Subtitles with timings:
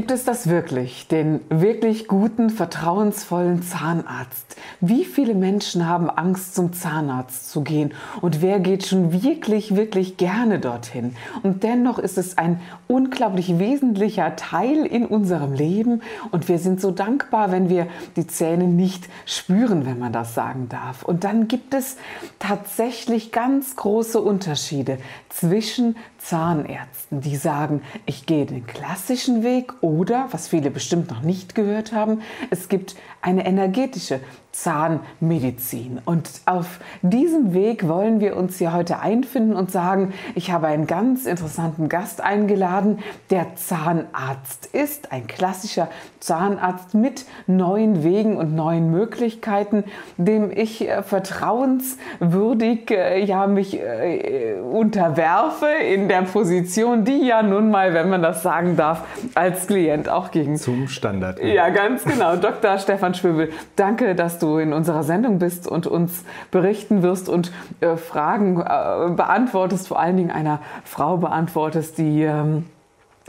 [0.00, 4.56] Gibt es das wirklich, den wirklich guten, vertrauensvollen Zahnarzt?
[4.80, 7.92] Wie viele Menschen haben Angst, zum Zahnarzt zu gehen?
[8.22, 11.16] Und wer geht schon wirklich, wirklich gerne dorthin?
[11.42, 16.00] Und dennoch ist es ein unglaublich wesentlicher Teil in unserem Leben.
[16.30, 20.70] Und wir sind so dankbar, wenn wir die Zähne nicht spüren, wenn man das sagen
[20.70, 21.02] darf.
[21.02, 21.98] Und dann gibt es
[22.38, 24.96] tatsächlich ganz große Unterschiede
[25.30, 31.54] zwischen Zahnärzten, die sagen, ich gehe den klassischen Weg oder, was viele bestimmt noch nicht
[31.54, 34.20] gehört haben, es gibt eine energetische
[34.52, 36.00] Zahnmedizin.
[36.04, 40.86] Und auf diesem Weg wollen wir uns hier heute einfinden und sagen, ich habe einen
[40.86, 42.98] ganz interessanten Gast eingeladen,
[43.30, 49.84] der Zahnarzt ist, ein klassischer Zahnarzt mit neuen Wegen und neuen Möglichkeiten,
[50.16, 57.70] dem ich äh, vertrauenswürdig äh, ja, mich äh, unterwerfe in der Position, die ja nun
[57.70, 59.04] mal, wenn man das sagen darf,
[59.34, 60.56] als Klient auch gegen...
[60.56, 61.42] Zum Standard.
[61.42, 62.36] Ja, ganz genau.
[62.36, 62.78] Dr.
[62.78, 67.96] Stefan Schwöbel, danke, dass du in unserer Sendung bist und uns berichten wirst und äh,
[67.96, 72.66] Fragen äh, beantwortest, vor allen Dingen einer Frau beantwortest, die ähm,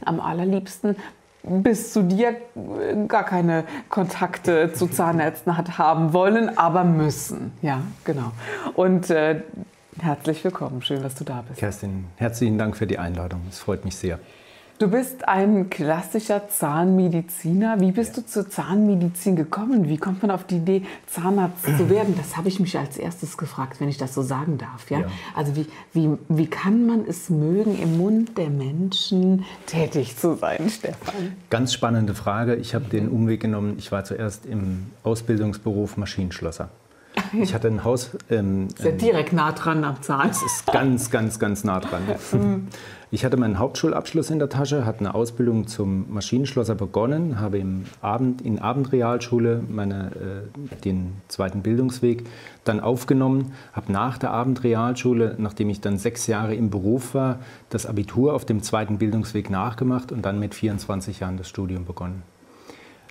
[0.05, 0.95] am allerliebsten
[1.43, 7.51] bis zu dir äh, gar keine Kontakte zu Zahnärzten hat haben wollen, aber müssen.
[7.61, 8.31] Ja, genau.
[8.75, 9.41] Und äh,
[9.99, 10.81] herzlich willkommen.
[10.81, 11.59] Schön, dass du da bist.
[11.59, 13.41] Kerstin, herzlichen Dank für die Einladung.
[13.49, 14.19] Es freut mich sehr.
[14.81, 17.79] Du bist ein klassischer Zahnmediziner.
[17.79, 18.23] Wie bist ja.
[18.23, 19.88] du zur Zahnmedizin gekommen?
[19.88, 22.15] Wie kommt man auf die Idee, Zahnarzt zu werden?
[22.17, 24.89] Das habe ich mich als erstes gefragt, wenn ich das so sagen darf.
[24.89, 25.01] Ja?
[25.01, 25.06] ja?
[25.35, 30.67] Also wie, wie, wie kann man es mögen, im Mund der Menschen tätig zu sein,
[30.67, 31.35] Stefan?
[31.51, 32.56] Ganz spannende Frage.
[32.56, 33.75] Ich habe den Umweg genommen.
[33.77, 36.72] Ich war zuerst im Ausbildungsberuf Maschinenschlosser.
[37.34, 38.12] Ich hatte ein Haus.
[38.30, 40.30] Ähm, ist ja direkt nah dran am Zahn.
[40.30, 42.02] Es ist ganz, ganz, ganz nah dran.
[43.14, 47.84] Ich hatte meinen Hauptschulabschluss in der Tasche, hatte eine Ausbildung zum Maschinenschlosser begonnen, habe im
[48.02, 52.24] Abend, in Abendrealschule meine, äh, den zweiten Bildungsweg
[52.64, 57.86] dann aufgenommen, habe nach der Abendrealschule, nachdem ich dann sechs Jahre im Beruf war, das
[57.86, 62.24] Abitur auf dem zweiten Bildungsweg nachgemacht und dann mit 24 Jahren das Studium begonnen.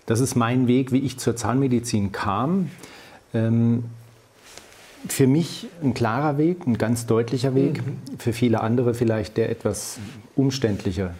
[0.06, 2.70] Das ist mein Weg, wie ich zur Zahnmedizin kam.
[3.34, 3.84] Ähm,
[5.08, 8.18] für mich ein klarer Weg, ein ganz deutlicher Weg, mhm.
[8.18, 9.98] für viele andere vielleicht der etwas
[10.36, 11.14] umständlicher.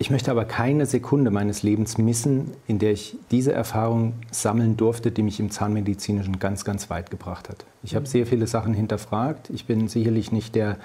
[0.00, 5.10] Ich möchte aber keine Sekunde meines Lebens missen, in der ich diese Erfahrung sammeln durfte,
[5.10, 7.64] die mich im Zahnmedizinischen ganz, ganz weit gebracht hat.
[7.82, 8.10] Ich habe mhm.
[8.10, 9.50] sehr viele Sachen hinterfragt.
[9.50, 10.76] Ich bin sicherlich nicht der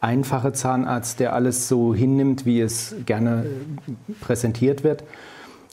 [0.00, 3.46] einfache Zahnarzt, der alles so hinnimmt, wie es gerne
[4.20, 5.04] präsentiert wird.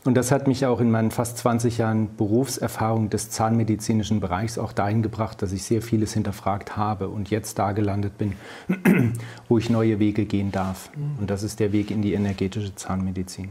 [0.07, 4.72] Und das hat mich auch in meinen fast 20 Jahren Berufserfahrung des zahnmedizinischen Bereichs auch
[4.72, 8.31] dahin gebracht, dass ich sehr vieles hinterfragt habe und jetzt da gelandet bin,
[9.50, 10.90] wo ich neue Wege gehen darf.
[10.96, 11.19] Mhm.
[11.19, 13.50] Und das ist der Weg in die energetische Zahnmedizin.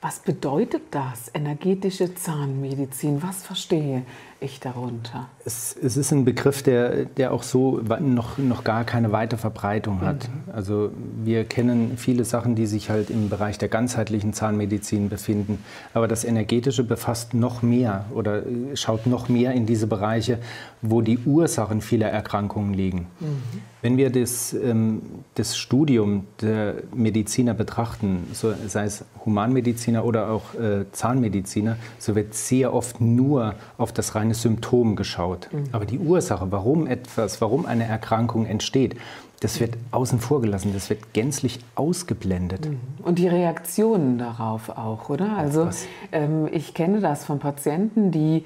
[0.00, 3.20] Was bedeutet das, energetische Zahnmedizin?
[3.24, 4.04] Was verstehe
[4.40, 5.28] ich darunter?
[5.44, 10.00] Es, es, ist ein Begriff, der, der auch so noch, noch gar keine weite Verbreitung
[10.02, 10.28] hat.
[10.28, 10.52] Mhm.
[10.52, 10.90] Also
[11.24, 15.64] wir kennen viele Sachen, die sich halt im Bereich der ganzheitlichen Zahnmedizin befinden.
[15.94, 18.42] Aber das Energetische befasst noch mehr oder
[18.74, 20.38] schaut noch mehr in diese Bereiche,
[20.82, 23.06] wo die Ursachen vieler Erkrankungen liegen.
[23.20, 23.62] Mhm.
[23.82, 25.02] Wenn wir das, ähm,
[25.34, 32.34] das Studium der Mediziner betrachten, so, sei es Humanmediziner oder auch äh, Zahnmediziner, so wird
[32.34, 35.48] sehr oft nur auf das reine Symptom geschaut.
[35.52, 35.64] Mhm.
[35.72, 38.96] Aber die Ursache, warum etwas, warum eine Erkrankung entsteht,
[39.40, 42.66] das wird außen vor gelassen, das wird gänzlich ausgeblendet.
[42.70, 42.80] Mhm.
[43.02, 45.36] Und die Reaktionen darauf auch, oder?
[45.36, 45.68] Also
[46.12, 48.44] ähm, ich kenne das von Patienten, die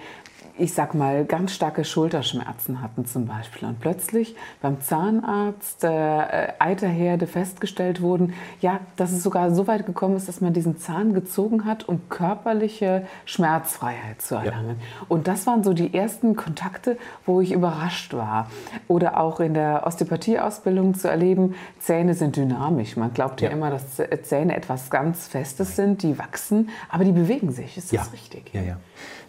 [0.61, 7.27] ich sag mal, ganz starke Schulterschmerzen hatten zum Beispiel und plötzlich beim Zahnarzt äh, Eiterherde
[7.27, 11.65] festgestellt wurden, ja, dass es sogar so weit gekommen ist, dass man diesen Zahn gezogen
[11.65, 14.77] hat, um körperliche Schmerzfreiheit zu erlangen.
[14.79, 15.07] Ja.
[15.09, 18.51] Und das waren so die ersten Kontakte, wo ich überrascht war.
[18.87, 22.97] Oder auch in der Osteopathieausbildung zu erleben, Zähne sind dynamisch.
[22.97, 27.12] Man glaubt ja, ja immer, dass Zähne etwas ganz Festes sind, die wachsen, aber die
[27.12, 27.79] bewegen sich.
[27.79, 28.12] Ist das ja.
[28.12, 28.53] richtig?
[28.53, 28.77] Ja, ja.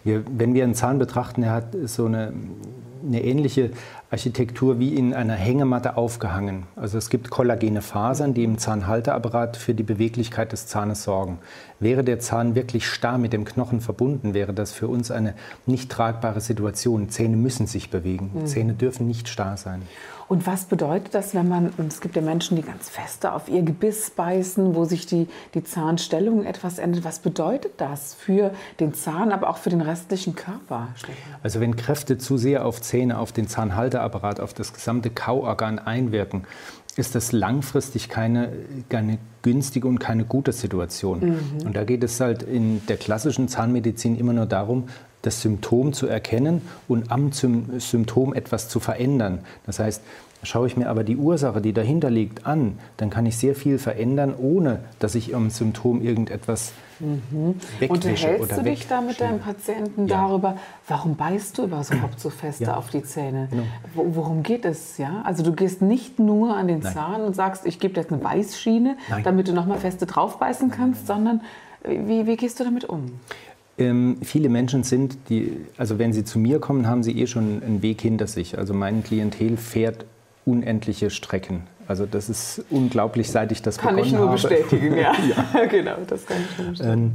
[0.03, 2.33] Wir, wenn wir einen Zahn betrachten, er hat so eine,
[3.05, 3.71] eine ähnliche
[4.11, 6.63] Architektur wie in einer Hängematte aufgehangen.
[6.75, 11.39] Also es gibt kollagene Fasern, die im Zahnhalteapparat für die Beweglichkeit des Zahnes sorgen.
[11.79, 15.33] Wäre der Zahn wirklich starr mit dem Knochen verbunden, wäre das für uns eine
[15.65, 17.07] nicht tragbare Situation.
[17.07, 18.31] Zähne müssen sich bewegen.
[18.33, 18.45] Mhm.
[18.47, 19.81] Zähne dürfen nicht starr sein.
[20.31, 23.49] Und was bedeutet das, wenn man, und es gibt ja Menschen, die ganz feste auf
[23.49, 27.03] ihr Gebiss beißen, wo sich die, die Zahnstellung etwas ändert.
[27.03, 30.87] Was bedeutet das für den Zahn, aber auch für den restlichen Körper?
[31.43, 33.49] Also wenn Kräfte zu sehr auf Zähne, auf den
[34.01, 36.43] Zahnhalteapparat, auf das gesamte Kauorgan einwirken,
[36.97, 38.51] ist das langfristig keine,
[38.89, 41.19] keine günstige und keine gute Situation.
[41.19, 41.65] Mhm.
[41.65, 44.89] Und da geht es halt in der klassischen Zahnmedizin immer nur darum,
[45.21, 49.39] das Symptom zu erkennen und am Symptom etwas zu verändern.
[49.65, 50.01] Das heißt,
[50.43, 53.77] schaue ich mir aber die Ursache, die dahinter liegt, an, dann kann ich sehr viel
[53.77, 57.55] verändern, ohne dass ich am Symptom irgendetwas mhm.
[57.79, 60.27] wegwische Unterhältst du dich da mit deinem Patienten ja.
[60.27, 60.57] darüber,
[60.87, 62.75] warum beißt du überhaupt so fest ja.
[62.75, 63.47] auf die Zähne?
[63.51, 63.63] Genau.
[63.93, 64.97] Worum geht es?
[64.97, 65.21] Ja?
[65.23, 66.93] Also du gehst nicht nur an den Nein.
[66.93, 69.23] Zahn und sagst, ich gebe dir jetzt eine Beißschiene, Nein.
[69.23, 71.41] damit du nochmal feste draufbeißen kannst, sondern
[71.83, 73.11] wie, wie gehst du damit um?
[73.77, 77.63] Ähm, viele Menschen sind, die, also wenn sie zu mir kommen, haben sie eh schon
[77.63, 78.57] einen Weg hinter sich.
[78.57, 80.05] Also mein Klientel fährt
[80.45, 81.63] unendliche Strecken.
[81.87, 84.25] Also das ist unglaublich, seit ich das kann begonnen habe.
[84.25, 85.13] Kann ich nur bestätigen, ja.
[85.53, 85.65] ja.
[85.69, 86.93] genau, das kann ich nur bestätigen.
[86.93, 87.11] Ähm,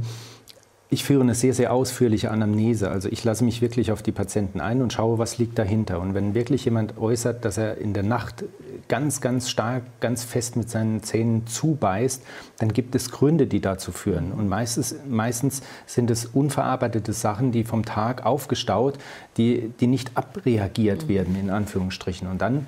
[0.89, 2.89] ich führe eine sehr, sehr ausführliche Anamnese.
[2.89, 5.99] Also ich lasse mich wirklich auf die Patienten ein und schaue, was liegt dahinter.
[5.99, 8.45] Und wenn wirklich jemand äußert, dass er in der Nacht
[8.87, 12.23] ganz, ganz stark, ganz fest mit seinen Zähnen zubeißt,
[12.59, 14.31] dann gibt es Gründe, die dazu führen.
[14.31, 18.97] Und meistens, meistens sind es unverarbeitete Sachen, die vom Tag aufgestaut,
[19.35, 22.29] die, die nicht abreagiert werden, in Anführungsstrichen.
[22.29, 22.65] Und dann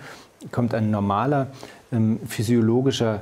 [0.51, 1.47] kommt ein normaler
[1.91, 3.21] ähm, physiologischer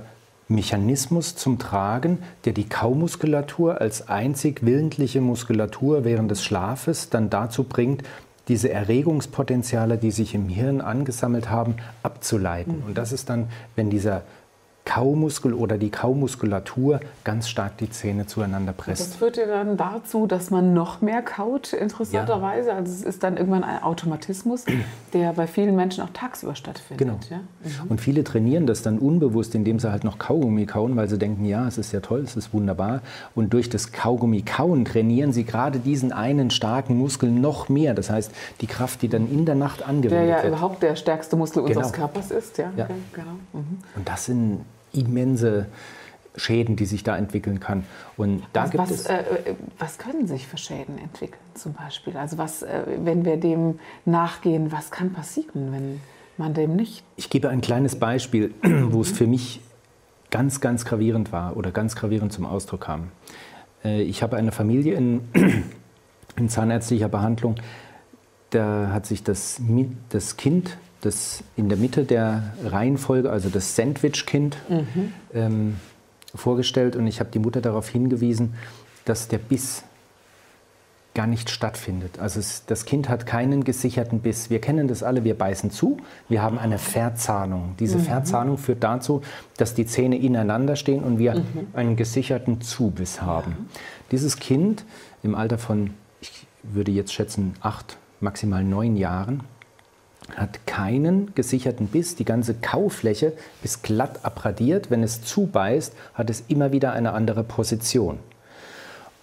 [0.50, 7.64] Mechanismus zum Tragen, der die Kaumuskulatur als einzig willentliche Muskulatur während des Schlafes dann dazu
[7.64, 8.04] bringt,
[8.48, 12.78] diese Erregungspotenziale, die sich im Hirn angesammelt haben, abzuleiten.
[12.78, 12.84] Mhm.
[12.88, 14.22] Und das ist dann, wenn dieser
[14.88, 19.02] Kaumuskel oder die Kaumuskulatur ganz stark die Zähne zueinander presst.
[19.02, 22.70] Das führt ja dann dazu, dass man noch mehr kaut, interessanterweise.
[22.70, 22.76] Ja.
[22.78, 24.64] Also es ist dann irgendwann ein Automatismus,
[25.14, 27.06] der bei vielen Menschen auch tagsüber stattfindet.
[27.06, 27.20] Genau.
[27.30, 27.38] Ja?
[27.84, 27.90] Mhm.
[27.90, 31.44] Und viele trainieren das dann unbewusst, indem sie halt noch Kaugummi kauen, weil sie denken,
[31.44, 33.02] ja, es ist ja toll, es ist wunderbar.
[33.36, 37.94] Und durch das Kaugummi kauen trainieren sie gerade diesen einen starken Muskel noch mehr.
[37.94, 38.32] Das heißt,
[38.62, 40.30] die Kraft, die dann in der Nacht angewendet wird.
[40.30, 40.54] Der ja wird.
[40.54, 41.80] überhaupt der stärkste Muskel genau.
[41.80, 42.58] unseres Körpers ist.
[42.58, 42.86] Ja, ja.
[42.86, 43.32] Okay, genau.
[43.52, 43.80] Mhm.
[43.98, 44.62] Und das sind
[44.94, 45.68] immense
[46.38, 47.84] Schäden, die sich da entwickeln kann.
[48.16, 51.74] Und da was, gibt was, es äh, äh, was können sich für Schäden entwickeln zum
[51.74, 52.16] Beispiel?
[52.16, 56.02] Also was, äh, wenn wir dem nachgehen, was kann passieren, wenn
[56.38, 57.04] man dem nicht?
[57.16, 59.62] Ich gebe ein kleines Beispiel, wo es für mich
[60.30, 63.12] ganz, ganz gravierend war oder ganz gravierend zum Ausdruck kam.
[63.84, 65.22] Äh, ich habe eine Familie in,
[66.36, 67.56] in zahnärztlicher Behandlung,
[68.52, 69.62] da hat sich das,
[70.10, 75.14] das Kind das in der Mitte der Reihenfolge, also das Sandwich-Kind, mhm.
[75.34, 75.76] ähm,
[76.36, 78.54] vorgestellt und ich habe die Mutter darauf hingewiesen,
[79.06, 79.84] dass der Biss
[81.18, 82.20] gar nicht stattfindet.
[82.20, 84.52] Also es, das Kind hat keinen gesicherten Biss.
[84.52, 85.98] Wir kennen das alle, wir beißen zu,
[86.30, 87.74] wir haben eine Verzahnung.
[87.80, 88.04] Diese mhm.
[88.04, 89.22] Verzahnung führt dazu,
[89.58, 91.68] dass die Zähne ineinander stehen und wir mhm.
[91.74, 93.52] einen gesicherten Zubiss haben.
[93.52, 93.80] Ja.
[94.12, 94.86] Dieses Kind
[95.24, 95.90] im Alter von,
[96.22, 99.42] ich würde jetzt schätzen, acht, maximal neun Jahren,
[100.36, 102.16] hat keinen gesicherten Biss.
[102.16, 103.34] Die ganze Kaufläche
[103.64, 104.92] ist glatt abradiert.
[104.92, 108.20] Wenn es zubeißt, hat es immer wieder eine andere Position.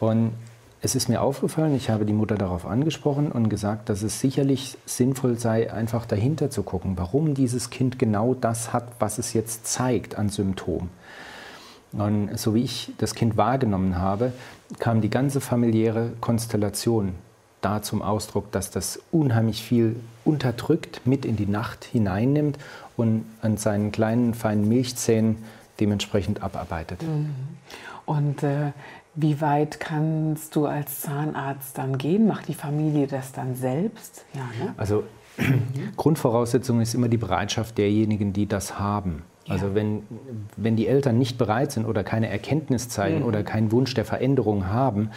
[0.01, 0.33] Und
[0.81, 4.77] es ist mir aufgefallen, ich habe die Mutter darauf angesprochen und gesagt, dass es sicherlich
[4.85, 9.67] sinnvoll sei, einfach dahinter zu gucken, warum dieses Kind genau das hat, was es jetzt
[9.67, 10.91] zeigt an Symptomen.
[11.93, 14.33] Und so wie ich das Kind wahrgenommen habe,
[14.79, 17.15] kam die ganze familiäre Konstellation
[17.65, 22.59] da zum Ausdruck, dass das unheimlich viel unterdrückt, mit in die Nacht hineinnimmt
[22.97, 25.37] und an seinen kleinen, feinen Milchzähnen
[25.81, 27.03] dementsprechend abarbeitet.
[27.03, 27.35] Mhm.
[28.07, 28.73] Und äh,
[29.15, 32.27] wie weit kannst du als Zahnarzt dann gehen?
[32.27, 34.25] Macht die Familie das dann selbst?
[34.35, 34.75] Ja, ne?
[34.77, 35.05] Also
[35.97, 39.23] Grundvoraussetzung ist immer die Bereitschaft derjenigen, die das haben.
[39.49, 39.75] Also ja.
[39.75, 40.03] wenn,
[40.57, 43.27] wenn die Eltern nicht bereit sind oder keine Erkenntnis zeigen mhm.
[43.27, 45.11] oder keinen Wunsch der Veränderung haben,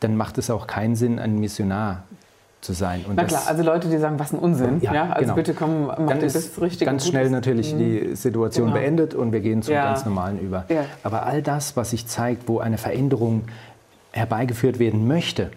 [0.00, 2.04] dann macht es auch keinen Sinn, ein Missionar
[2.60, 3.04] zu sein.
[3.06, 4.80] Und Na klar, also Leute, die sagen, was ein Unsinn.
[4.80, 5.10] Ja, ja?
[5.10, 5.34] Also genau.
[5.34, 6.86] bitte komm, mach dann ist das richtig.
[6.86, 7.78] Ganz schnell natürlich mhm.
[7.78, 8.78] die Situation genau.
[8.78, 9.84] beendet und wir gehen zum ja.
[9.84, 10.64] ganz Normalen über.
[10.68, 10.84] Ja.
[11.02, 13.42] Aber all das, was sich zeigt, wo eine Veränderung
[14.12, 15.50] herbeigeführt werden möchte,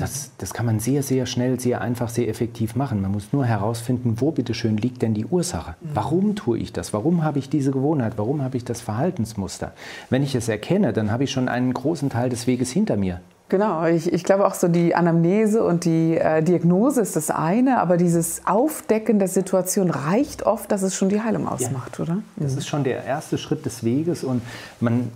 [0.00, 3.02] das, das kann man sehr, sehr schnell, sehr einfach, sehr effektiv machen.
[3.02, 5.76] Man muss nur herausfinden, wo bitteschön liegt denn die Ursache?
[5.80, 5.88] Mhm.
[5.94, 6.92] Warum tue ich das?
[6.92, 8.14] Warum habe ich diese Gewohnheit?
[8.16, 9.72] Warum habe ich das Verhaltensmuster?
[10.08, 13.20] Wenn ich es erkenne, dann habe ich schon einen großen Teil des Weges hinter mir.
[13.50, 17.80] Genau, ich, ich glaube auch so die Anamnese und die äh, Diagnose ist das eine,
[17.80, 22.04] aber dieses Aufdecken der Situation reicht oft, dass es schon die Heilung ausmacht, ja.
[22.04, 22.18] oder?
[22.36, 24.40] Das ist schon der erste Schritt des Weges und
[24.78, 25.10] man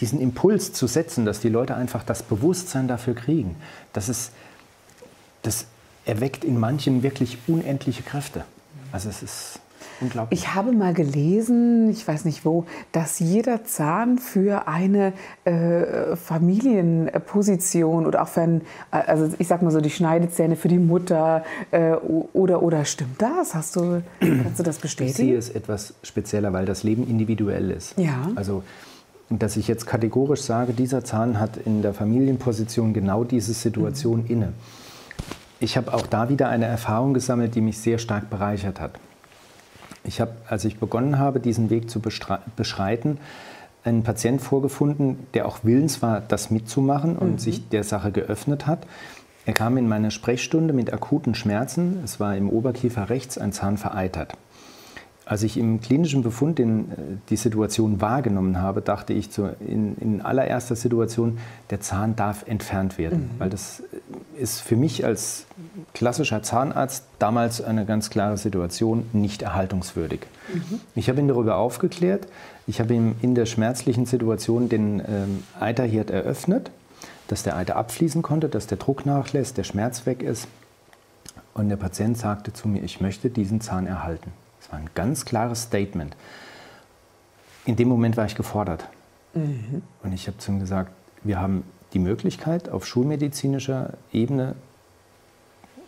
[0.00, 3.56] diesen Impuls zu setzen, dass die Leute einfach das Bewusstsein dafür kriegen,
[3.92, 4.32] das ist,
[5.42, 5.66] das
[6.04, 8.44] erweckt in manchen wirklich unendliche Kräfte.
[8.92, 9.60] Also es ist
[10.00, 10.40] Unglaublich.
[10.40, 18.06] Ich habe mal gelesen, ich weiß nicht wo, dass jeder Zahn für eine äh, Familienposition
[18.06, 18.60] oder auch für ein,
[18.90, 23.54] also ich sag mal so die Schneidezähne für die Mutter äh, oder oder stimmt das?
[23.54, 25.12] Hast du kannst du das bestätigen?
[25.12, 27.98] Ich sehe es etwas spezieller, weil das Leben individuell ist.
[27.98, 28.30] Ja.
[28.34, 28.62] Also
[29.28, 34.30] dass ich jetzt kategorisch sage, dieser Zahn hat in der Familienposition genau diese Situation mhm.
[34.30, 34.52] inne.
[35.58, 38.92] Ich habe auch da wieder eine Erfahrung gesammelt, die mich sehr stark bereichert hat.
[40.04, 43.18] Ich habe, als ich begonnen habe, diesen Weg zu beschreiten,
[43.82, 47.38] einen Patient vorgefunden, der auch willens war, das mitzumachen und mhm.
[47.38, 48.86] sich der Sache geöffnet hat.
[49.46, 52.00] Er kam in meine Sprechstunde mit akuten Schmerzen.
[52.04, 54.34] Es war im Oberkiefer rechts ein Zahn vereitert.
[55.28, 56.94] Als ich im klinischen Befund den, äh,
[57.30, 61.38] die Situation wahrgenommen habe, dachte ich zu, in, in, allererster Situation,
[61.70, 63.30] der Zahn darf entfernt werden.
[63.34, 63.40] Mhm.
[63.40, 63.82] Weil das
[64.38, 65.46] ist für mich als
[65.94, 70.20] klassischer Zahnarzt damals eine ganz klare Situation, nicht erhaltungswürdig.
[70.54, 70.80] Mhm.
[70.94, 72.28] Ich habe ihn darüber aufgeklärt.
[72.68, 76.70] Ich habe ihm in der schmerzlichen Situation den ähm, Eiterherd eröffnet,
[77.26, 80.46] dass der Eiter abfließen konnte, dass der Druck nachlässt, der Schmerz weg ist.
[81.52, 84.30] Und der Patient sagte zu mir, ich möchte diesen Zahn erhalten.
[84.66, 86.16] Das war ein ganz klares Statement.
[87.66, 88.88] In dem Moment war ich gefordert.
[89.34, 89.82] Mhm.
[90.02, 90.90] Und ich habe zu ihm gesagt,
[91.22, 94.56] wir haben die Möglichkeit, auf schulmedizinischer Ebene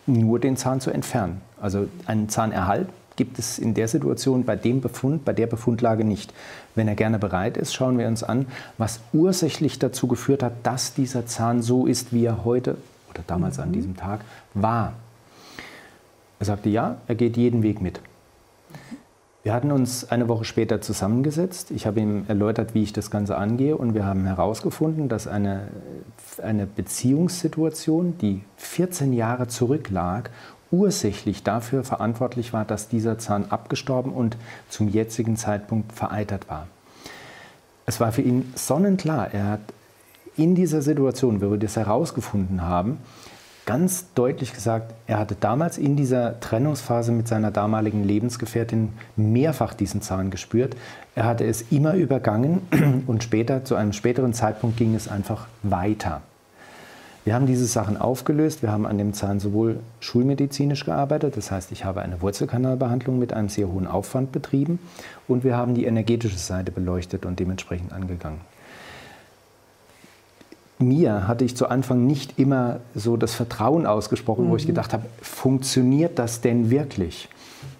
[0.05, 1.41] nur den Zahn zu entfernen.
[1.61, 6.33] Also einen Zahnerhalt gibt es in der Situation bei dem Befund, bei der Befundlage nicht.
[6.73, 10.93] Wenn er gerne bereit ist, schauen wir uns an, was ursächlich dazu geführt hat, dass
[10.93, 12.77] dieser Zahn so ist, wie er heute
[13.09, 13.63] oder damals mhm.
[13.63, 14.21] an diesem Tag
[14.53, 14.93] war.
[16.39, 17.99] Er sagte ja, er geht jeden Weg mit.
[19.41, 21.71] Wir hatten uns eine Woche später zusammengesetzt.
[21.71, 25.69] Ich habe ihm erläutert, wie ich das Ganze angehe und wir haben herausgefunden, dass eine,
[26.43, 30.29] eine Beziehungssituation, die 14 Jahre zurücklag,
[30.71, 34.37] ursächlich dafür verantwortlich war, dass dieser Zahn abgestorben und
[34.69, 36.67] zum jetzigen Zeitpunkt vereitert war.
[37.85, 39.33] Es war für ihn sonnenklar.
[39.33, 39.61] Er hat
[40.35, 42.99] in dieser Situation, wo wir das herausgefunden haben,
[43.69, 50.01] ganz deutlich gesagt, er hatte damals in dieser Trennungsphase mit seiner damaligen Lebensgefährtin mehrfach diesen
[50.01, 50.75] Zahn gespürt.
[51.13, 52.61] Er hatte es immer übergangen
[53.05, 56.23] und später, zu einem späteren Zeitpunkt, ging es einfach weiter.
[57.25, 58.63] Wir haben diese Sachen aufgelöst.
[58.63, 63.33] Wir haben an dem Zahn sowohl schulmedizinisch gearbeitet, das heißt, ich habe eine Wurzelkanalbehandlung mit
[63.33, 64.79] einem sehr hohen Aufwand betrieben
[65.27, 68.41] und wir haben die energetische Seite beleuchtet und dementsprechend angegangen
[70.79, 74.49] mir hatte ich zu Anfang nicht immer so das Vertrauen ausgesprochen, mhm.
[74.49, 74.69] wo ich mhm.
[74.69, 77.29] gedacht habe, funktioniert das denn wirklich?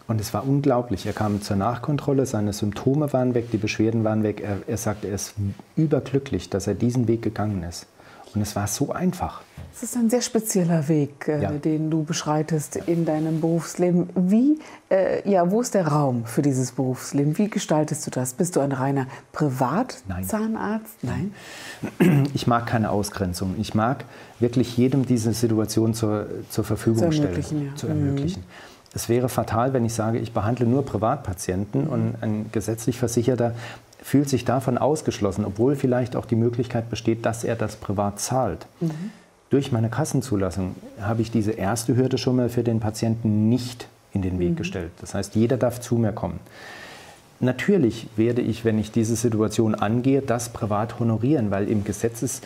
[0.07, 1.05] Und es war unglaublich.
[1.05, 4.41] Er kam zur Nachkontrolle, seine Symptome waren weg, die Beschwerden waren weg.
[4.41, 5.35] Er, er sagt, er ist
[5.75, 7.85] überglücklich, dass er diesen Weg gegangen ist.
[8.33, 9.41] Und es war so einfach.
[9.73, 11.51] Es ist ein sehr spezieller Weg, äh, ja.
[11.51, 14.09] den du beschreitest in deinem Berufsleben.
[14.15, 14.59] Wie,
[14.89, 17.37] äh, ja, wo ist der Raum für dieses Berufsleben?
[17.37, 18.33] Wie gestaltest du das?
[18.33, 20.97] Bist du ein reiner Privatzahnarzt?
[21.01, 21.33] Nein.
[22.33, 23.55] Ich mag keine Ausgrenzung.
[23.57, 24.03] Ich mag
[24.39, 27.75] wirklich jedem diese Situation zur, zur Verfügung zu stellen, ja.
[27.75, 28.41] zu ermöglichen.
[28.41, 28.93] Mhm.
[28.93, 31.89] Es wäre fatal, wenn ich sage, ich behandle nur Privatpatienten mhm.
[31.89, 33.53] und ein gesetzlich Versicherter
[34.01, 38.65] fühlt sich davon ausgeschlossen, obwohl vielleicht auch die Möglichkeit besteht, dass er das privat zahlt.
[38.79, 39.11] Mhm.
[39.49, 44.21] Durch meine Kassenzulassung habe ich diese erste Hürde schon mal für den Patienten nicht in
[44.21, 44.55] den Weg mhm.
[44.55, 44.91] gestellt.
[45.01, 46.39] Das heißt, jeder darf zu mir kommen.
[47.39, 52.41] Natürlich werde ich, wenn ich diese Situation angehe, das privat honorieren, weil im Gesetzes,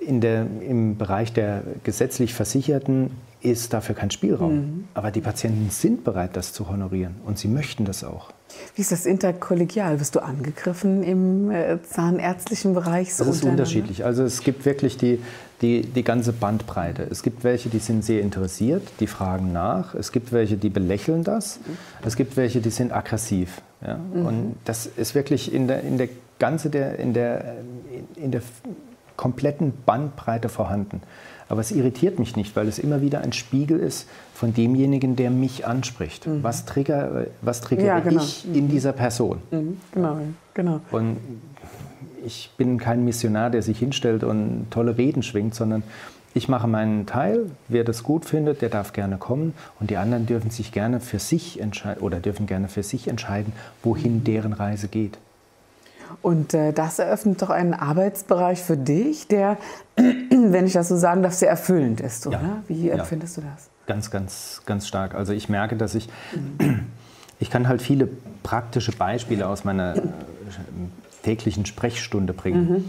[0.00, 3.12] in der, im Bereich der gesetzlich Versicherten
[3.50, 4.54] ist dafür kein Spielraum.
[4.54, 4.88] Mhm.
[4.94, 8.32] Aber die Patienten sind bereit, das zu honorieren und sie möchten das auch.
[8.74, 10.00] Wie ist das interkollegial?
[10.00, 13.14] Wirst du angegriffen im äh, zahnärztlichen Bereich?
[13.14, 14.04] So das ist unterschiedlich.
[14.04, 15.20] Also es gibt wirklich die,
[15.62, 17.06] die, die ganze Bandbreite.
[17.10, 19.94] Es gibt welche, die sind sehr interessiert, die fragen nach.
[19.94, 21.58] Es gibt welche, die belächeln das.
[22.04, 23.62] Es gibt welche, die sind aggressiv.
[23.84, 23.98] Ja?
[23.98, 24.26] Mhm.
[24.26, 27.56] Und das ist wirklich in der, in der ganze der, in der,
[28.16, 28.42] in der
[29.16, 31.02] kompletten Bandbreite vorhanden.
[31.48, 35.30] Aber es irritiert mich nicht, weil es immer wieder ein Spiegel ist von demjenigen, der
[35.30, 36.26] mich anspricht.
[36.26, 36.42] Mhm.
[36.42, 38.22] Was, trigger, was triggere ja, genau.
[38.22, 38.68] ich in mhm.
[38.68, 39.38] dieser Person?
[39.50, 39.78] Mhm.
[39.92, 40.18] Genau,
[40.54, 40.80] genau.
[40.90, 41.18] Und
[42.24, 45.84] ich bin kein Missionar, der sich hinstellt und tolle Reden schwingt, sondern
[46.34, 47.50] ich mache meinen Teil.
[47.68, 51.20] Wer das gut findet, der darf gerne kommen und die anderen dürfen sich gerne für
[51.20, 54.24] sich entscheiden oder dürfen gerne für sich entscheiden, wohin mhm.
[54.24, 55.18] deren Reise geht.
[56.22, 59.58] Und äh, das eröffnet doch einen Arbeitsbereich für dich, der,
[59.96, 62.40] wenn ich das so sagen darf, sehr erfüllend ist, oder?
[62.40, 62.62] Ja.
[62.68, 63.42] Wie empfindest ja.
[63.42, 63.68] du das?
[63.86, 65.14] Ganz, ganz, ganz stark.
[65.14, 66.08] Also ich merke, dass ich,
[66.58, 66.86] mhm.
[67.40, 68.08] ich kann halt viele
[68.42, 70.02] praktische Beispiele aus meiner äh,
[71.22, 72.68] täglichen Sprechstunde bringen.
[72.68, 72.84] Mhm.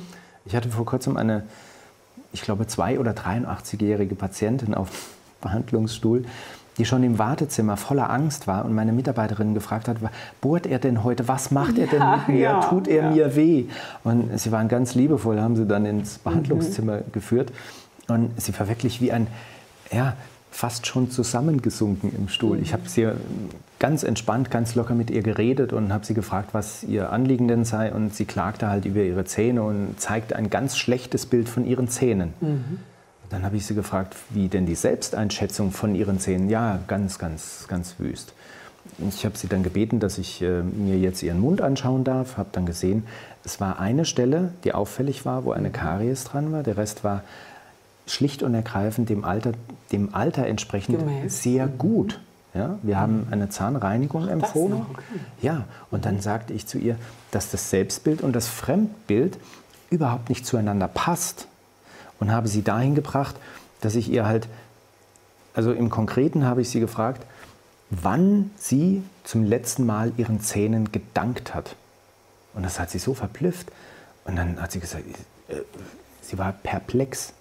[0.45, 1.43] Ich hatte vor kurzem eine,
[2.31, 5.09] ich glaube, zwei- oder 83-jährige Patientin auf
[5.41, 6.25] Behandlungsstuhl,
[6.77, 9.97] die schon im Wartezimmer voller Angst war und meine Mitarbeiterin gefragt hat,
[10.41, 13.11] bohrt er denn heute, was macht er denn ja, mit mir, ja, tut er ja.
[13.11, 13.65] mir weh?
[14.03, 17.11] Und sie waren ganz liebevoll, haben sie dann ins Behandlungszimmer mhm.
[17.11, 17.51] geführt
[18.07, 19.27] und sie war wirklich wie ein,
[19.91, 20.15] ja,
[20.57, 22.59] fast schon zusammengesunken im Stuhl.
[22.59, 23.07] Ich habe sie
[23.77, 27.63] ganz entspannt, ganz locker mit ihr geredet und habe sie gefragt, was ihr Anliegen denn
[27.63, 27.93] sei.
[27.93, 31.89] Und sie klagte halt über ihre Zähne und zeigte ein ganz schlechtes Bild von ihren
[31.89, 32.33] Zähnen.
[32.41, 32.79] Mhm.
[33.29, 36.49] Dann habe ich sie gefragt, wie denn die Selbsteinschätzung von ihren Zähnen?
[36.49, 38.33] Ja, ganz, ganz, ganz wüst.
[39.09, 42.37] Ich habe sie dann gebeten, dass ich äh, mir jetzt ihren Mund anschauen darf.
[42.37, 43.05] Habe dann gesehen,
[43.43, 46.63] es war eine Stelle, die auffällig war, wo eine Karies dran war.
[46.63, 47.23] Der Rest war
[48.05, 49.51] schlicht und ergreifend dem Alter,
[49.91, 51.43] dem Alter entsprechend Gemäß.
[51.43, 52.19] sehr gut.
[52.53, 54.81] Ja, wir haben eine Zahnreinigung Ach, empfohlen.
[54.91, 55.19] Okay.
[55.41, 56.95] Ja, und dann sagte ich zu ihr,
[57.29, 59.37] dass das Selbstbild und das Fremdbild
[59.89, 61.47] überhaupt nicht zueinander passt.
[62.19, 63.35] Und habe sie dahin gebracht,
[63.81, 64.47] dass ich ihr halt,
[65.53, 67.25] also im Konkreten habe ich sie gefragt,
[67.89, 71.75] wann sie zum letzten Mal ihren Zähnen gedankt hat.
[72.53, 73.71] Und das hat sie so verblüfft.
[74.25, 75.05] Und dann hat sie gesagt,
[75.47, 75.55] äh,
[76.21, 77.33] sie war perplex.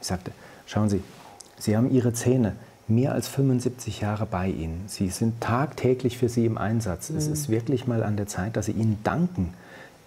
[0.00, 0.32] Ich sagte,
[0.66, 1.02] schauen Sie,
[1.58, 2.56] Sie haben Ihre Zähne
[2.88, 4.84] mehr als 75 Jahre bei Ihnen.
[4.86, 7.10] Sie sind tagtäglich für Sie im Einsatz.
[7.10, 7.16] Mhm.
[7.16, 9.54] Es ist wirklich mal an der Zeit, dass Sie ihnen danken.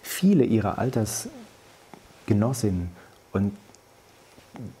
[0.02, 2.90] Viele Ihrer Altersgenossinnen
[3.32, 3.56] und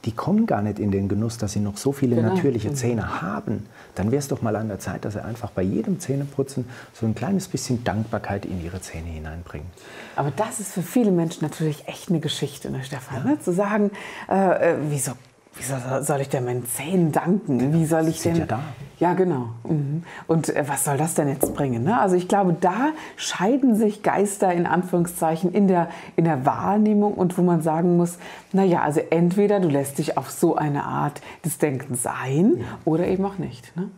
[0.04, 2.34] die kommen gar nicht in den Genuss, dass sie noch so viele genau.
[2.34, 2.74] natürliche mhm.
[2.74, 3.66] Zähne haben.
[3.94, 7.06] Dann wäre es doch mal an der Zeit, dass sie einfach bei jedem Zähneputzen so
[7.06, 9.68] ein kleines bisschen Dankbarkeit in ihre Zähne hineinbringen.
[10.16, 13.24] Aber das ist für viele Menschen natürlich echt eine Geschichte, ne, Stefan?
[13.24, 13.30] Ja.
[13.30, 13.40] Ne?
[13.40, 13.90] Zu sagen,
[14.28, 15.12] äh, äh wieso
[15.58, 17.72] Wieso soll ich denn meinen Zähnen danken?
[17.72, 18.36] Wie soll ich denn?
[18.36, 18.60] Ja, da.
[18.98, 19.48] Ja genau.
[19.64, 20.02] Mhm.
[20.26, 21.84] Und äh, was soll das denn jetzt bringen?
[21.84, 21.98] Ne?
[21.98, 27.38] Also ich glaube, da scheiden sich Geister in Anführungszeichen in der, in der Wahrnehmung und
[27.38, 28.18] wo man sagen muss,
[28.52, 32.64] naja, also entweder du lässt dich auf so eine Art des Denkens ein ja.
[32.84, 33.76] oder eben auch nicht.
[33.76, 33.90] Ne?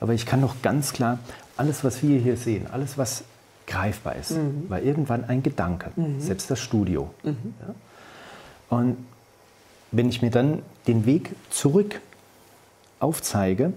[0.00, 1.18] Aber ich kann doch ganz klar,
[1.56, 3.24] alles, was wir hier sehen, alles, was
[3.66, 4.68] greifbar ist, mhm.
[4.68, 6.20] war irgendwann ein Gedanke, mhm.
[6.20, 7.10] selbst das Studio.
[7.22, 7.54] Mhm.
[7.60, 7.74] Ja?
[8.78, 8.96] Und
[9.92, 12.00] wenn ich mir dann den Weg zurück
[13.00, 13.72] aufzeige,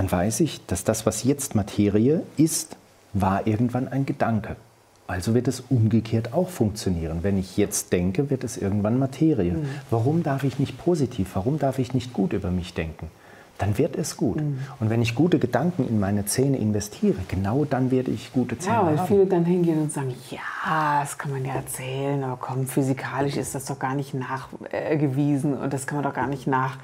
[0.00, 2.78] dann weiß ich, dass das, was jetzt Materie ist,
[3.12, 4.56] war irgendwann ein Gedanke.
[5.06, 7.18] Also wird es umgekehrt auch funktionieren.
[7.20, 9.52] Wenn ich jetzt denke, wird es irgendwann Materie.
[9.52, 9.66] Mhm.
[9.90, 13.10] Warum darf ich nicht positiv, warum darf ich nicht gut über mich denken?
[13.60, 14.36] Dann wird es gut.
[14.36, 14.58] Mhm.
[14.80, 18.76] Und wenn ich gute Gedanken in meine Zähne investiere, genau dann werde ich gute Zähne
[18.76, 18.86] haben.
[18.86, 19.06] Ja, weil haben.
[19.06, 23.54] viele dann hingehen und sagen, ja, das kann man ja erzählen, aber komm, physikalisch ist
[23.54, 26.78] das doch gar nicht nachgewiesen und das kann man doch gar nicht nach...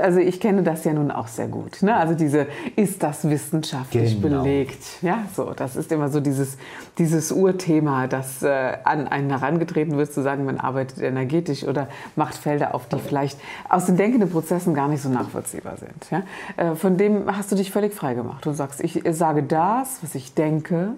[0.00, 1.82] Also ich kenne das ja nun auch sehr gut.
[1.82, 1.94] Ne?
[1.94, 4.42] Also diese, ist das wissenschaftlich genau.
[4.42, 5.02] belegt?
[5.02, 6.56] Ja, so, das ist immer so dieses,
[6.98, 12.34] dieses Urthema, das äh, an einen herangetreten wird, zu sagen, man arbeitet energetisch oder macht
[12.34, 16.05] Felder auf, die vielleicht aus den denkenden Prozessen gar nicht so nachvollziehbar sind.
[16.10, 16.22] Ja?
[16.56, 18.44] Äh, von dem hast du dich völlig frei gemacht.
[18.44, 20.90] Du sagst, ich sage das, was ich denke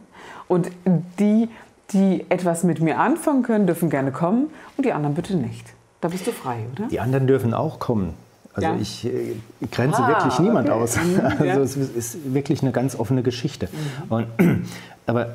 [0.48, 0.70] und
[1.18, 1.48] die,
[1.92, 5.66] die etwas mit mir anfangen können, dürfen gerne kommen und die anderen bitte nicht.
[6.00, 6.88] Da bist du frei, oder?
[6.88, 8.14] Die anderen dürfen auch kommen.
[8.54, 8.76] Also ja.
[8.80, 9.34] ich, äh,
[9.70, 10.80] grenze ah, wirklich niemand okay.
[10.80, 10.96] aus.
[11.04, 11.56] Mhm, also ja.
[11.58, 13.68] es ist wirklich eine ganz offene Geschichte.
[13.70, 14.12] Mhm.
[14.12, 14.26] Und,
[15.06, 15.34] aber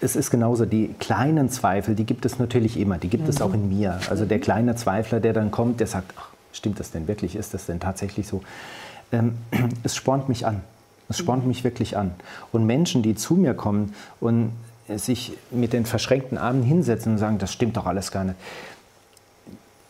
[0.00, 3.30] es ist genauso, die kleinen Zweifel, die gibt es natürlich immer, die gibt mhm.
[3.30, 4.00] es auch in mir.
[4.10, 7.54] Also der kleine Zweifler, der dann kommt, der sagt, ach, stimmt das denn wirklich, ist
[7.54, 8.42] das denn tatsächlich so?
[9.12, 9.38] Ähm,
[9.82, 10.62] es spornt mich an.
[11.08, 12.12] Es spornt mich wirklich an.
[12.52, 14.52] Und Menschen, die zu mir kommen und
[14.96, 18.36] sich mit den verschränkten Armen hinsetzen und sagen, das stimmt doch alles gar nicht.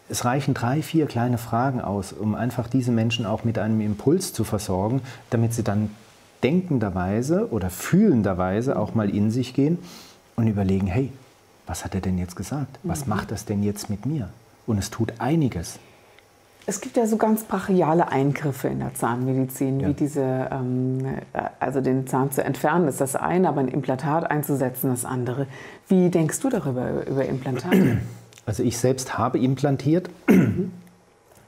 [0.08, 4.32] Es reichen drei, vier kleine Fragen aus, um einfach diese Menschen auch mit einem Impuls
[4.32, 5.90] zu versorgen, damit sie dann
[6.42, 9.78] denkenderweise oder fühlenderweise auch mal in sich gehen
[10.36, 11.12] und überlegen, hey,
[11.66, 12.78] was hat er denn jetzt gesagt?
[12.82, 13.10] Was mhm.
[13.10, 14.30] macht das denn jetzt mit mir?
[14.66, 15.78] Und es tut einiges.
[16.66, 19.88] Es gibt ja so ganz brachiale Eingriffe in der Zahnmedizin, ja.
[19.88, 20.98] wie diese, ähm,
[21.32, 25.46] äh, also den Zahn zu entfernen ist das eine, aber ein Implantat einzusetzen das andere.
[25.88, 27.98] Wie denkst du darüber, über Implantate?
[28.44, 30.08] Also ich selbst habe implantiert.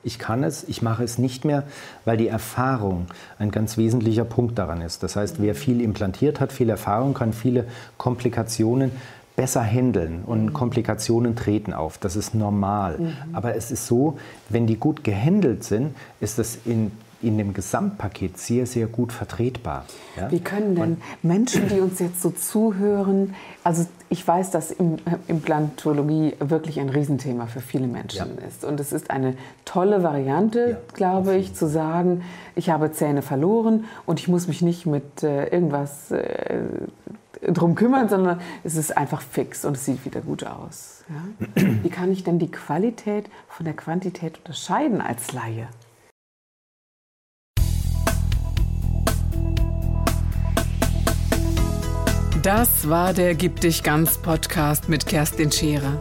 [0.03, 1.64] Ich kann es, ich mache es nicht mehr,
[2.05, 3.07] weil die Erfahrung
[3.38, 5.03] ein ganz wesentlicher Punkt daran ist.
[5.03, 7.66] Das heißt, wer viel implantiert hat, viel Erfahrung, kann viele
[7.99, 8.92] Komplikationen
[9.40, 10.53] besser handeln und mhm.
[10.53, 11.96] Komplikationen treten auf.
[11.96, 12.98] Das ist normal.
[12.98, 13.14] Mhm.
[13.33, 14.18] Aber es ist so,
[14.50, 16.90] wenn die gut gehandelt sind, ist das in
[17.22, 19.85] in dem Gesamtpaket sehr, sehr gut vertretbar.
[20.16, 20.31] Ja?
[20.31, 24.74] Wie können denn Menschen, die uns jetzt so zuhören, also ich weiß, dass
[25.29, 28.46] Implantologie wirklich ein Riesenthema für viele Menschen ja.
[28.48, 28.64] ist.
[28.64, 29.35] Und es ist eine
[29.66, 32.22] tolle Variante, ja, glaube ich, zu sagen,
[32.55, 36.62] ich habe Zähne verloren und ich muss mich nicht mit äh, irgendwas äh,
[37.42, 41.05] drum kümmern, sondern es ist einfach fix und es sieht wieder gut aus.
[41.09, 41.62] Ja?
[41.83, 45.68] Wie kann ich denn die Qualität von der Quantität unterscheiden als Laie?
[52.42, 56.00] Das war der Gib dich ganz Podcast mit Kerstin Scherer.